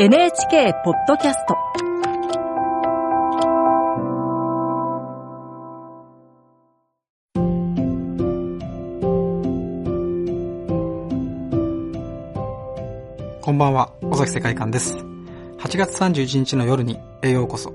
[0.00, 1.56] NHK ポッドキャスト
[13.42, 14.94] こんばんは、尾崎世界観です。
[15.58, 17.72] 8月31日の夜に栄養こそ。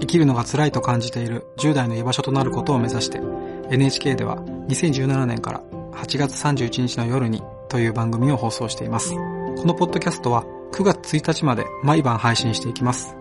[0.00, 3.20] 生きるのが辛いと感じている10代の居場所となることを目指して、
[3.70, 5.60] NHK では2017年から
[5.92, 9.12] 8月31日の夜にという番組を放送しています。
[9.12, 9.18] こ
[9.66, 13.16] のポッドキャストは9月1日まで毎晩配信していきます。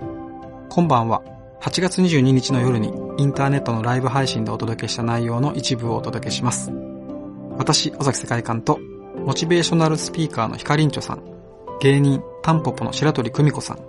[0.70, 1.24] 今晩は
[1.62, 6.72] 8月22日の夜にインターネットのライブ配信でお届けした内容の一部をお届けします。
[7.58, 8.80] 私、尾崎世界観と
[9.26, 11.24] モチベーショナルスピーカーのヒカリンチョさん、
[11.82, 13.80] 芸人タンポポの白鳥久美子さん、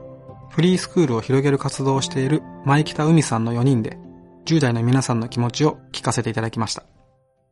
[0.51, 3.99] フリースクールを広げる活動をしている前北海さんの4人で
[4.47, 6.85] 10代の皆さんの気持ちを聞かせていただきました。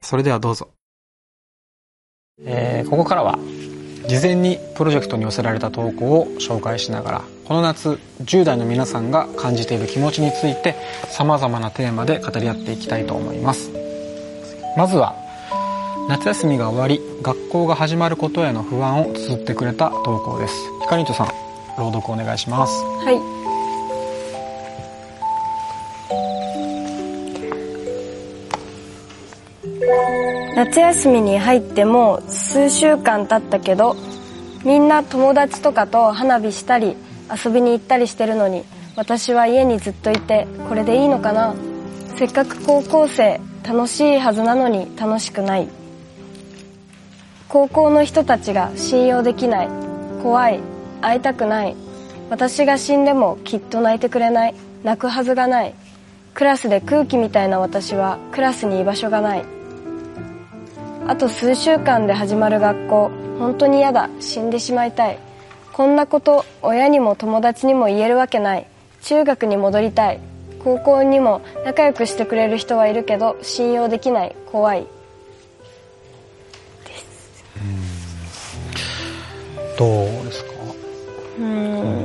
[0.00, 0.70] それではどうぞ。
[2.40, 3.38] えー、ここからは
[4.08, 10.74] 事前にプロジェクトに寄せられた投稿を紹介しながらこの夏10代の皆さんが感じている気持ちについて
[11.10, 13.70] 様々なテーマで語り合っていきたいと思います。
[14.76, 15.14] まずは
[16.08, 20.54] 夏休みが終わり学校が始まることへの不安を綴ってくれた投稿です。
[20.82, 21.28] ひかりんとさん
[21.78, 22.72] 朗読お願いします。
[23.04, 23.35] はい。
[30.54, 33.96] 夏休みに入っても数週間経ったけど
[34.64, 36.96] みんな友達とかと花火したり
[37.44, 38.64] 遊びに行ったりしてるのに
[38.96, 41.54] 私は家にずっといてこれでいいのかな？
[42.16, 45.68] せっかく高校生楽しいはずなのに楽しくない。
[47.48, 49.68] 高校の人たちが信用できない。
[50.22, 50.60] 怖い。
[51.02, 51.76] 会いたくない。
[52.30, 54.54] 私が死んでもきっと泣いてくれない。
[54.82, 55.74] 泣くはずがない。
[56.32, 59.44] クラスで空気みたいな私はクラスに居場所がない。
[61.08, 64.10] あと数週間で始まる学校本当に嫌だ。
[64.18, 65.18] 死んでしまいたい。
[65.72, 68.66] こんなこと親にも友達にも言えるわけない。
[69.02, 70.20] 中学に戻りたい。
[70.64, 74.34] 高校にも仲良くしてくれる人はいるけど信用できない。
[74.50, 74.86] 怖い。
[79.78, 80.50] どうですか？
[81.38, 82.04] うん。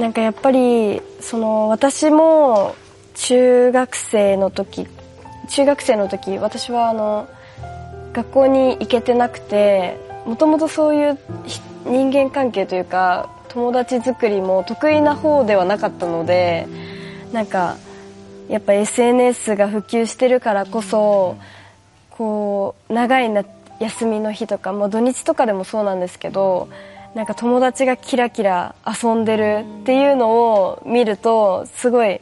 [0.00, 2.74] なんかやっぱりその私も
[3.16, 4.86] 中学生の時
[5.48, 7.28] 中学生の時私はあの
[8.18, 9.96] 学校に行けてなくて
[10.26, 11.18] もともとそういう
[11.84, 16.66] 人間関係というか友達作りも得意な方ではなかったので
[17.32, 17.76] なんか
[18.48, 21.36] やっぱ SNS が普及してるからこそ
[22.10, 23.44] こう長いな
[23.78, 26.68] 休みの日とか、も土日とかでもそうなんですけど
[27.14, 32.20] なんか友達がキラキラ遊んでるっていうのを見るとすごい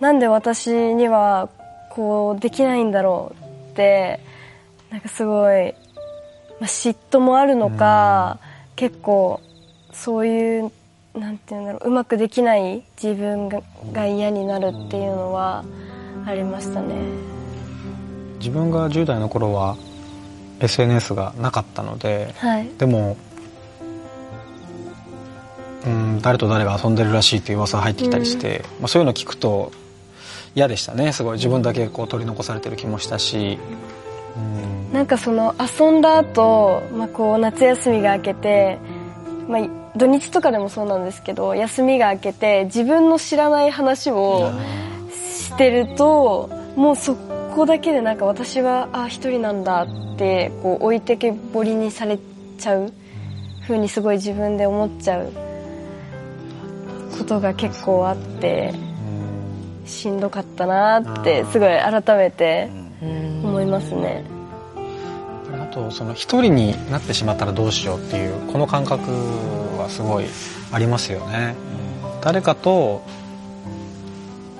[0.00, 1.50] なんで私には
[1.90, 4.20] こうできないんだろうって
[4.94, 5.72] なんかすごい、ま
[6.60, 9.40] あ、嫉妬もあるのか、うん、結構
[9.92, 10.70] そういう
[11.14, 13.60] なんていうんだろううまくできない自分が
[13.92, 15.64] が嫌になるっていうのは
[16.24, 16.94] ありましたね。
[18.38, 19.76] 自分が10代の頃は
[20.60, 23.16] SNS がなかったので、はい、でも
[25.86, 29.72] うん誰と誰が遊んでるらしいっていう噂が入ってきたりして、うん、まあ、そういうの聞くと
[30.54, 31.12] 嫌でしたね。
[31.12, 33.58] すごい自分だけこう取り残されてる気もしたし、
[34.94, 38.78] なんかその遊んだ後、まあこう夏休みが明けて、
[39.48, 44.52] まあ土日とかでもそうなんですけど休みが明けて自分の知らない話を
[45.10, 52.18] してるともうそこだけでなんか私はあ一人なんだってこう置いてけぼりにされ
[52.58, 52.92] ちゃう。
[53.66, 55.32] ふうにすごい自分で思っちゃう。
[57.18, 58.72] ことが結構あって
[59.86, 62.68] しんどかったなってすごい改めて
[63.00, 64.33] 思いますね。
[65.74, 69.10] あとその一人になってしまったらどうしようっていうこの感覚
[69.76, 70.26] はすごい
[70.70, 71.56] ありますよね。
[72.22, 73.02] 誰かと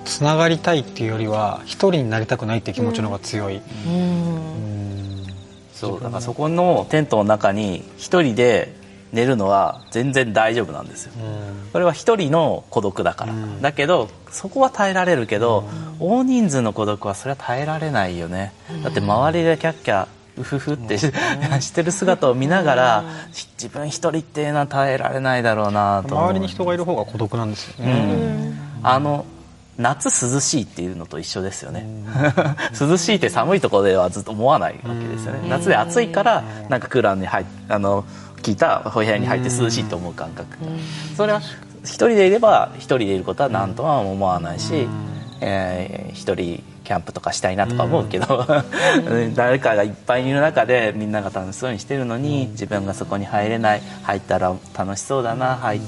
[0.04, 3.58] つながりたいっていうよりは一人になりたくないっていう気持ちの方が強い。
[3.86, 5.24] うん、
[5.72, 8.74] そうだからそこのテントの中に一人で
[9.12, 15.68] 寝るのは全然大丈夫なんですよ、うん、これは一人の孤独だから、うん、だけどそこは耐えられるけど、
[16.00, 18.52] うん、大人数の孤独はそれは耐えられないよね、
[18.82, 23.04] だって周りでキャッキャウフフってしてる姿を見ながら
[23.56, 28.52] 自分一人っていうのは耐えられないだろうなと周りに人がいる方が孤独なんですよね、
[28.82, 29.26] あの
[29.76, 31.86] 夏涼しいっていうのと一緒ですよね。
[32.80, 35.48] 涼しいって寒いところではずっと思わないわけですよね。
[35.48, 38.04] 夏で暑いからなんかクーラーに入あの
[38.42, 40.58] 聞いた部屋に入って涼しいと思う感覚。
[41.16, 41.40] それは
[41.82, 44.86] 一人でいれば一人でいることは何とは思わないし、
[45.40, 48.46] えー、一人キャンプとかしたいなとか思うけど、
[49.34, 55.80] 誰かがいっぱいいる中でみんなが楽しそうにしてるのに自分がそこに入れない入ったら楽しそうだな入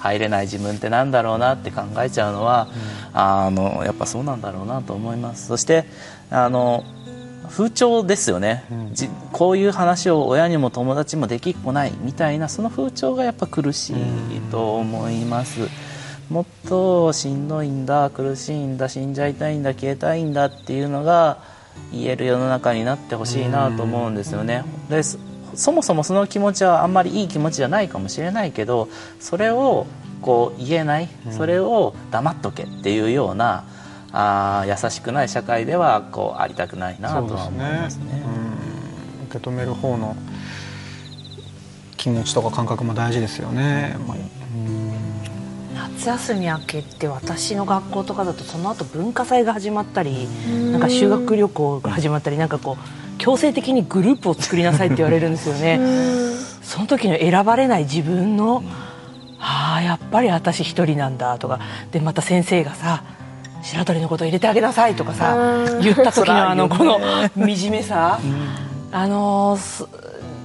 [0.00, 2.68] 入れない自分ってなんだろうなって考えちゃうのは、
[3.12, 5.46] あのやっぱそうなんだろうなと思います。
[5.46, 5.86] そして
[6.30, 6.84] あの
[7.48, 8.92] 風潮ですよね、うん、
[9.32, 13.94] こういう話を親にも友達もできっこないみたいなその風潮がやっぱ苦しい
[14.50, 15.68] と思います。
[16.30, 21.38] もっとしんどいんだ苦しいんだ死んじゃいたいんだ消えたいんだっていうのが
[21.92, 24.64] 言える世の中になってほしいなと思うんですよね。
[24.88, 28.88] でそもそもその気持ちはあんまりいい気持ちじゃないかもしれないけど
[29.20, 29.86] それを
[30.20, 33.64] こう言えないそれを黙っとけっていうような
[34.12, 38.06] あ優しくない社会ではこうありたくないなとは思いますね。
[38.08, 38.22] すね
[39.28, 40.16] 受け止める方の
[41.96, 43.96] 気持ちとか感覚も大事ですよね。
[45.98, 50.28] 夏休み明けて私の学校とかだとその後文化祭が始まったり
[50.70, 55.78] なんか修学旅行が始まったりなんかこう強制的にグループを作りなさいって言われるんですよね。
[56.62, 58.62] その時の選ばれない自分の
[59.38, 61.60] ああやっぱり私一人なんだとか。
[61.92, 63.04] でまた先生がさ
[63.62, 66.98] 白鳥のこと入れてあげなさいとかさ言った時のあのこの
[67.36, 68.18] 惨めさ。
[68.96, 69.58] あの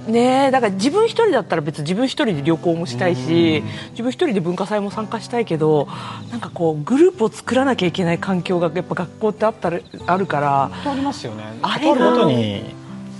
[0.06, 5.88] ねだから自分一人だったら別に自分一人で旅行もしたいし自分一人で文化祭も参加したいけど
[6.30, 11.44] なんかこうグループを作らなきゃいけない環境がやっぱ学校ってあったらあるからありますよね。
[11.62, 12.74] あれがに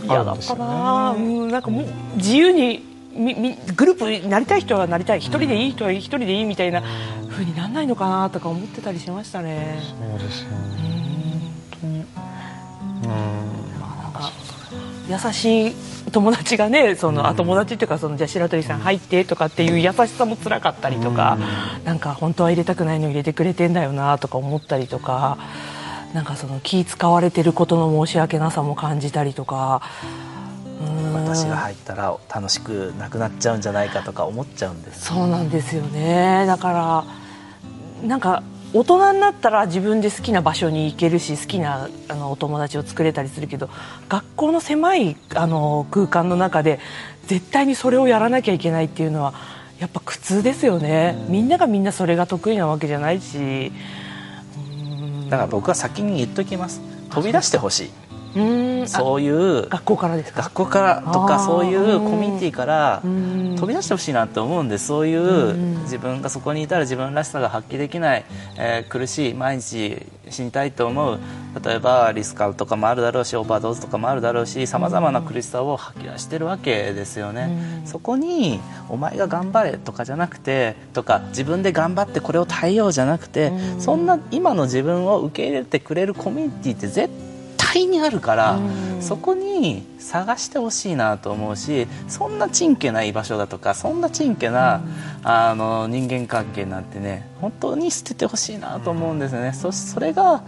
[0.05, 1.87] 嫌だったな、うん、なんかもう
[2.17, 5.19] 自由にみみグループになりたい人はなりたい。
[5.19, 6.83] 一人でいい人は一人でいいみたいな
[7.29, 9.81] ふうにならないのかなとか思ってたりしましたね。
[10.09, 10.57] そうですよね。
[10.87, 11.10] 本当
[15.11, 15.75] 優しい
[16.13, 21.39] 友達がねその、あ友達っていうかそのじゃ白鳥さん入ってとかっていう優しさも辛かったりとか、
[21.79, 25.39] うん、なんか本当は入れたくないの入れてくれてんだよなとか思ったりとか
[26.15, 29.83] なんかその気使われてることの申し訳なさも感じたりとか。
[31.13, 36.45] 私が入ったら楽しくなくなっちゃうんじゃないかとか思っちゃうんです、そうなんですよね。
[36.47, 37.05] だか
[38.03, 38.43] らなんか
[38.73, 43.69] 大人になったら自分で好きな場所に行けるし好きなあのお友達を作れたりするけど
[44.09, 46.79] 学校の狭いあの空間の中で
[47.27, 49.35] 絶対にそれをやらなきゃいけないっていうのは
[49.81, 53.73] やっぱ苦痛ですよね、みんながみんなそれが得意なわけじゃないし。
[55.31, 56.83] だから僕は先に言っときます。
[57.09, 58.10] 飛び出してほしい
[58.87, 60.43] そういう学校からですか？
[60.43, 68.25] 学校からとかそういうコミュニティから飛び出してほしいなと思うんでそういう自分がそこにいたら自分らしさが発揮できない、
[68.59, 71.19] えー、苦しい毎日死にたいと思う
[71.65, 77.83] 例えばリスカルとかもあるだろうしオーバードーズとかもあるだろうしさまざまな苦しさを吐き出してるわけですよね。
[77.85, 87.30] そこにお前が頑張れとかじゃなくてとか自分で頑張ってこれを耐えようじゃなくてそんな今の自分を受け入れてくれるコミュニティって絶対
[87.73, 88.90] 対にあるからうん。
[89.01, 94.83] そこに探してほしいなと思うしそんなちんけな居場所だとかそんなちんけな
[95.23, 99.53] あの人間関係なんてね本当に捨ててほしいなと思うんですよね。
[99.55, 100.43] そそれが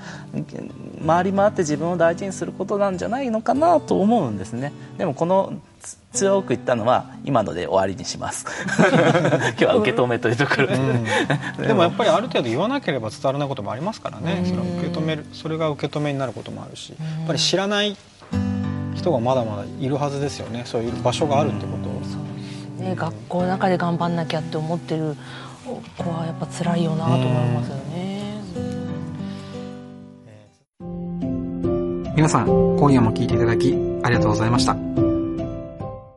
[1.07, 4.73] 回り回って自分を大事にすることなんじゃないのかなと思うんですね。
[4.99, 5.55] でもこの
[6.13, 8.47] 強く言ったのは今ので終わりにします。
[8.79, 11.05] 今日は受け止めというところで、うん、
[11.67, 17.97] でもやっぱりある程度言わなければ伝わらないこともありますからね、それ受け止めるそれが受け止めになることもあるしやっぱり知らない
[19.03, 20.63] 人がまだまだいるはずですよね。
[20.65, 21.93] そういう場所があるってことを、
[22.79, 25.17] うん、ね、学校の中で頑張んなきゃって思ってる
[25.99, 28.43] 子はやっぱ辛いよなと思いますよね、
[32.17, 35.12] 皆さん今夜も聞いていただきありがとうございました